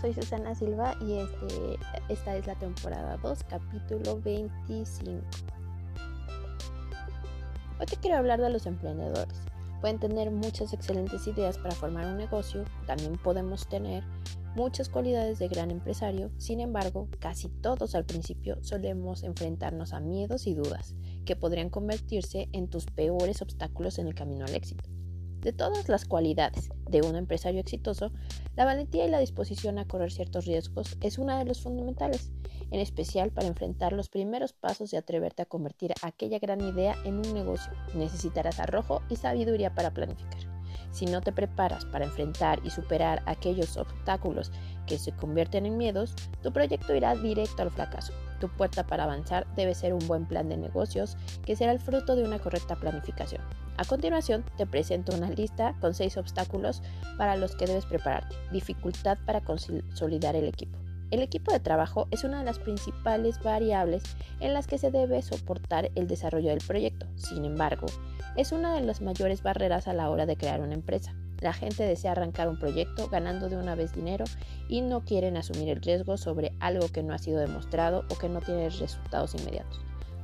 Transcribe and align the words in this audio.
Soy 0.00 0.12
Susana 0.12 0.54
Silva 0.54 0.94
y 1.00 1.14
este, 1.14 1.78
esta 2.10 2.36
es 2.36 2.46
la 2.46 2.54
temporada 2.54 3.16
2, 3.22 3.44
capítulo 3.44 4.20
25. 4.20 5.22
Hoy 7.80 7.86
te 7.86 7.96
quiero 7.96 8.18
hablar 8.18 8.40
de 8.40 8.50
los 8.50 8.66
emprendedores. 8.66 9.40
Pueden 9.80 9.98
tener 9.98 10.30
muchas 10.30 10.74
excelentes 10.74 11.26
ideas 11.26 11.56
para 11.56 11.74
formar 11.74 12.06
un 12.06 12.18
negocio, 12.18 12.64
también 12.86 13.16
podemos 13.16 13.66
tener 13.68 14.04
muchas 14.54 14.90
cualidades 14.90 15.38
de 15.38 15.48
gran 15.48 15.70
empresario, 15.70 16.30
sin 16.36 16.60
embargo, 16.60 17.08
casi 17.18 17.48
todos 17.48 17.94
al 17.94 18.04
principio 18.04 18.62
solemos 18.62 19.22
enfrentarnos 19.22 19.94
a 19.94 20.00
miedos 20.00 20.46
y 20.46 20.54
dudas 20.54 20.94
que 21.24 21.36
podrían 21.36 21.70
convertirse 21.70 22.48
en 22.52 22.68
tus 22.68 22.84
peores 22.84 23.40
obstáculos 23.40 23.98
en 23.98 24.08
el 24.08 24.14
camino 24.14 24.44
al 24.44 24.54
éxito. 24.54 24.95
De 25.46 25.52
todas 25.52 25.88
las 25.88 26.06
cualidades 26.06 26.70
de 26.90 27.02
un 27.02 27.14
empresario 27.14 27.60
exitoso, 27.60 28.10
la 28.56 28.64
valentía 28.64 29.06
y 29.06 29.08
la 29.08 29.20
disposición 29.20 29.78
a 29.78 29.86
correr 29.86 30.10
ciertos 30.10 30.44
riesgos 30.44 30.98
es 31.00 31.18
una 31.18 31.38
de 31.38 31.44
los 31.44 31.62
fundamentales, 31.62 32.32
en 32.72 32.80
especial 32.80 33.30
para 33.30 33.46
enfrentar 33.46 33.92
los 33.92 34.08
primeros 34.08 34.52
pasos 34.52 34.92
y 34.92 34.96
atreverte 34.96 35.42
a 35.42 35.46
convertir 35.46 35.92
aquella 36.02 36.40
gran 36.40 36.60
idea 36.62 36.96
en 37.04 37.18
un 37.18 37.32
negocio. 37.32 37.72
Necesitarás 37.94 38.58
arrojo 38.58 39.02
y 39.08 39.14
sabiduría 39.14 39.72
para 39.72 39.94
planificar. 39.94 40.35
Si 40.96 41.04
no 41.04 41.20
te 41.20 41.30
preparas 41.30 41.84
para 41.84 42.06
enfrentar 42.06 42.58
y 42.64 42.70
superar 42.70 43.22
aquellos 43.26 43.76
obstáculos 43.76 44.50
que 44.86 44.96
se 44.96 45.12
convierten 45.12 45.66
en 45.66 45.76
miedos, 45.76 46.14
tu 46.42 46.50
proyecto 46.54 46.94
irá 46.94 47.14
directo 47.14 47.60
al 47.60 47.70
fracaso. 47.70 48.14
Tu 48.40 48.48
puerta 48.48 48.86
para 48.86 49.04
avanzar 49.04 49.46
debe 49.56 49.74
ser 49.74 49.92
un 49.92 50.06
buen 50.08 50.24
plan 50.24 50.48
de 50.48 50.56
negocios 50.56 51.18
que 51.44 51.54
será 51.54 51.72
el 51.72 51.80
fruto 51.80 52.16
de 52.16 52.24
una 52.24 52.38
correcta 52.38 52.76
planificación. 52.76 53.42
A 53.76 53.84
continuación, 53.84 54.42
te 54.56 54.64
presento 54.64 55.14
una 55.14 55.28
lista 55.28 55.74
con 55.82 55.92
seis 55.92 56.16
obstáculos 56.16 56.80
para 57.18 57.36
los 57.36 57.54
que 57.56 57.66
debes 57.66 57.84
prepararte. 57.84 58.34
Dificultad 58.50 59.18
para 59.26 59.42
consolidar 59.42 60.34
el 60.34 60.48
equipo. 60.48 60.78
El 61.10 61.20
equipo 61.20 61.52
de 61.52 61.60
trabajo 61.60 62.08
es 62.10 62.24
una 62.24 62.38
de 62.38 62.46
las 62.46 62.58
principales 62.58 63.38
variables 63.42 64.02
en 64.40 64.54
las 64.54 64.66
que 64.66 64.78
se 64.78 64.90
debe 64.90 65.20
soportar 65.20 65.90
el 65.94 66.06
desarrollo 66.06 66.48
del 66.48 66.66
proyecto. 66.66 67.06
Sin 67.16 67.44
embargo, 67.44 67.86
es 68.36 68.52
una 68.52 68.74
de 68.74 68.82
las 68.82 69.00
mayores 69.00 69.42
barreras 69.42 69.88
a 69.88 69.94
la 69.94 70.10
hora 70.10 70.26
de 70.26 70.36
crear 70.36 70.60
una 70.60 70.74
empresa. 70.74 71.14
La 71.40 71.52
gente 71.52 71.84
desea 71.84 72.12
arrancar 72.12 72.48
un 72.48 72.58
proyecto 72.58 73.08
ganando 73.08 73.48
de 73.48 73.56
una 73.56 73.74
vez 73.74 73.94
dinero 73.94 74.24
y 74.68 74.80
no 74.80 75.04
quieren 75.04 75.36
asumir 75.36 75.68
el 75.68 75.82
riesgo 75.82 76.16
sobre 76.16 76.52
algo 76.60 76.88
que 76.88 77.02
no 77.02 77.14
ha 77.14 77.18
sido 77.18 77.38
demostrado 77.40 78.04
o 78.10 78.18
que 78.18 78.28
no 78.28 78.40
tiene 78.40 78.70
resultados 78.70 79.34
inmediatos. 79.34 79.80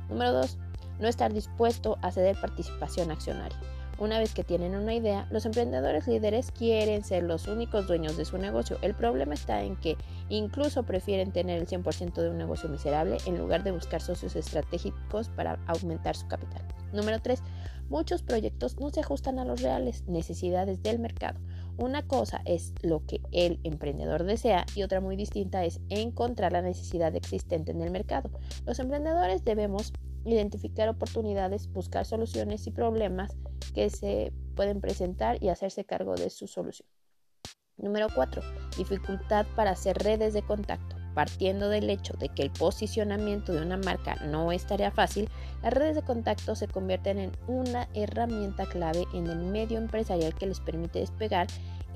Número 0.09 0.31
2 0.33 0.57
no 0.99 1.07
estar 1.07 1.33
dispuesto 1.33 1.97
a 2.01 2.11
ceder 2.11 2.35
participación 2.39 3.11
accionaria. 3.11 3.57
Una 4.03 4.19
vez 4.19 4.33
que 4.33 4.43
tienen 4.43 4.75
una 4.75 4.93
idea, 4.93 5.27
los 5.31 5.45
emprendedores 5.45 6.09
líderes 6.09 6.51
quieren 6.51 7.05
ser 7.05 7.23
los 7.23 7.47
únicos 7.47 7.87
dueños 7.87 8.17
de 8.17 8.25
su 8.25 8.37
negocio. 8.37 8.77
El 8.81 8.95
problema 8.95 9.33
está 9.33 9.63
en 9.63 9.77
que 9.77 9.95
incluso 10.27 10.83
prefieren 10.83 11.31
tener 11.31 11.57
el 11.57 11.67
100% 11.67 12.15
de 12.15 12.29
un 12.29 12.37
negocio 12.37 12.67
miserable 12.67 13.15
en 13.25 13.37
lugar 13.37 13.63
de 13.63 13.71
buscar 13.71 14.01
socios 14.01 14.35
estratégicos 14.35 15.29
para 15.29 15.57
aumentar 15.67 16.17
su 16.17 16.27
capital. 16.27 16.61
Número 16.91 17.21
3. 17.21 17.41
Muchos 17.87 18.23
proyectos 18.23 18.77
no 18.77 18.89
se 18.89 18.99
ajustan 18.99 19.39
a 19.39 19.45
las 19.45 19.61
reales 19.61 20.03
necesidades 20.05 20.83
del 20.83 20.99
mercado. 20.99 21.39
Una 21.77 22.05
cosa 22.05 22.41
es 22.43 22.73
lo 22.81 23.05
que 23.05 23.21
el 23.31 23.61
emprendedor 23.63 24.25
desea 24.25 24.65
y 24.75 24.83
otra 24.83 24.99
muy 24.99 25.15
distinta 25.15 25.63
es 25.63 25.79
encontrar 25.87 26.51
la 26.51 26.61
necesidad 26.61 27.15
existente 27.15 27.71
en 27.71 27.81
el 27.81 27.89
mercado. 27.89 28.29
Los 28.65 28.79
emprendedores 28.79 29.45
debemos 29.45 29.93
identificar 30.25 30.89
oportunidades, 30.89 31.71
buscar 31.71 32.05
soluciones 32.05 32.65
y 32.67 32.71
problemas 32.71 33.35
que 33.73 33.89
se 33.89 34.31
pueden 34.55 34.81
presentar 34.81 35.43
y 35.43 35.49
hacerse 35.49 35.85
cargo 35.85 36.15
de 36.15 36.29
su 36.29 36.47
solución. 36.47 36.87
Número 37.77 38.07
4. 38.13 38.41
Dificultad 38.77 39.45
para 39.55 39.71
hacer 39.71 39.97
redes 39.97 40.33
de 40.33 40.43
contacto. 40.43 40.95
Partiendo 41.15 41.69
del 41.69 41.89
hecho 41.89 42.13
de 42.13 42.29
que 42.29 42.41
el 42.41 42.49
posicionamiento 42.51 43.53
de 43.53 43.61
una 43.61 43.77
marca 43.77 44.15
no 44.25 44.51
es 44.51 44.65
tarea 44.65 44.89
fácil, 44.89 45.29
las 45.61 45.73
redes 45.73 45.95
de 45.95 46.01
contacto 46.01 46.55
se 46.55 46.67
convierten 46.67 47.19
en 47.19 47.31
una 47.47 47.87
herramienta 47.93 48.65
clave 48.65 49.05
en 49.13 49.27
el 49.27 49.39
medio 49.39 49.77
empresarial 49.77 50.33
que 50.33 50.47
les 50.47 50.59
permite 50.59 50.99
despegar 50.99 51.47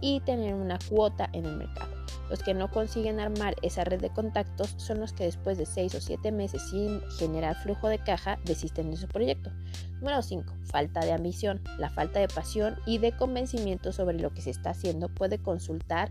y 0.02 0.20
tener 0.22 0.54
una 0.56 0.80
cuota 0.90 1.30
en 1.34 1.46
el 1.46 1.58
mercado. 1.58 1.96
Los 2.30 2.44
que 2.44 2.54
no 2.54 2.70
consiguen 2.70 3.20
armar 3.20 3.56
esa 3.62 3.84
red 3.84 4.02
de 4.02 4.10
contactos 4.10 4.74
son 4.78 5.00
los 5.00 5.14
que 5.14 5.24
después 5.24 5.58
de 5.58 5.66
6 5.66 5.96
o 5.96 6.02
7 6.02 6.32
meses 6.32 6.62
sin 6.70 7.02
generar 7.18 7.56
flujo 7.56 7.88
de 7.88 8.00
caja 8.00 8.38
desisten 8.44 8.92
de 8.92 8.98
su 8.98 9.08
proyecto. 9.08 9.52
Número 10.00 10.22
5. 10.22 10.54
Falta 10.66 11.00
de 11.02 11.14
ambición. 11.14 11.62
La 11.78 11.90
falta 11.90 12.20
de 12.20 12.28
pasión 12.28 12.76
y 12.86 12.98
de 12.98 13.14
convencimiento 13.14 13.94
sobre 13.94 14.20
lo 14.20 14.34
que 14.34 14.42
se 14.42 14.50
está 14.50 14.72
haciendo 14.72 15.08
puede 15.10 15.40
consultar 15.40 16.10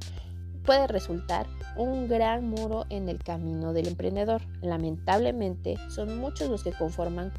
puede 0.67 0.89
resultar 0.89 1.47
un 1.77 2.09
gran 2.09 2.51
muro 2.51 2.87
en 2.91 3.09
el 3.09 3.23
camino 3.23 3.73
del 3.73 3.87
emprendedor. 3.87 4.43
Lamentablemente, 4.61 5.77
son 5.89 6.19
muchos 6.19 6.51
los 6.51 6.65
que, 6.65 6.73
conforman 6.73 7.33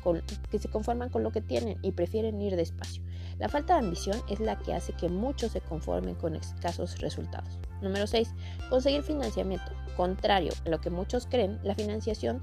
que 0.50 0.60
se 0.60 0.70
conforman 0.70 1.10
con 1.10 1.24
lo 1.24 1.32
que 1.32 1.42
tienen 1.42 1.78
y 1.82 1.92
prefieren 1.92 2.42
ir 2.42 2.56
despacio. 2.56 3.04
La 3.40 3.50
falta 3.50 3.74
de 3.74 3.86
ambición 3.86 4.22
es 4.30 4.40
la 4.40 4.58
que 4.58 4.74
hace 4.74 4.94
que 4.94 5.10
muchos 5.10 5.52
se 5.52 5.62
conformen 5.62 6.16
con 6.16 6.36
escasos 6.36 7.00
resultados. 7.00 7.60
Número 7.82 8.08
6. 8.08 8.34
Conseguir 8.70 9.04
financiamiento. 9.04 9.72
Contrario 9.96 10.52
a 10.66 10.70
lo 10.70 10.82
que 10.82 10.90
muchos 10.90 11.28
creen, 11.28 11.60
la 11.64 11.76
financiación 11.76 12.42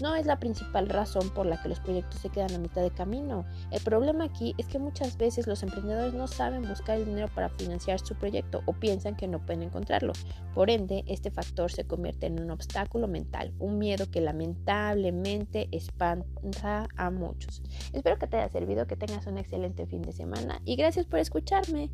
no 0.00 0.14
es 0.14 0.26
la 0.26 0.38
principal 0.38 0.88
razón 0.88 1.30
por 1.30 1.46
la 1.46 1.60
que 1.62 1.68
los 1.68 1.80
proyectos 1.80 2.20
se 2.20 2.30
quedan 2.30 2.52
a 2.54 2.58
mitad 2.58 2.82
de 2.82 2.90
camino. 2.90 3.44
El 3.70 3.80
problema 3.82 4.24
aquí 4.24 4.54
es 4.58 4.66
que 4.66 4.78
muchas 4.78 5.16
veces 5.16 5.46
los 5.46 5.62
emprendedores 5.62 6.14
no 6.14 6.26
saben 6.26 6.62
buscar 6.68 6.98
el 6.98 7.06
dinero 7.06 7.28
para 7.34 7.48
financiar 7.50 8.00
su 8.00 8.14
proyecto 8.14 8.62
o 8.66 8.72
piensan 8.72 9.16
que 9.16 9.28
no 9.28 9.44
pueden 9.44 9.62
encontrarlo. 9.62 10.12
Por 10.54 10.70
ende, 10.70 11.04
este 11.06 11.30
factor 11.30 11.70
se 11.70 11.86
convierte 11.86 12.26
en 12.26 12.40
un 12.40 12.50
obstáculo 12.50 13.08
mental, 13.08 13.52
un 13.58 13.78
miedo 13.78 14.10
que 14.10 14.20
lamentablemente 14.20 15.68
espanta 15.72 16.86
a 16.96 17.10
muchos. 17.10 17.62
Espero 17.92 18.18
que 18.18 18.26
te 18.26 18.36
haya 18.36 18.48
servido, 18.48 18.86
que 18.86 18.96
tengas 18.96 19.26
un 19.26 19.38
excelente 19.38 19.86
fin 19.86 20.02
de 20.02 20.12
semana 20.12 20.60
y 20.64 20.76
gracias 20.76 21.06
por 21.06 21.18
escucharme. 21.18 21.90